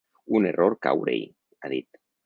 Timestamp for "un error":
0.39-0.75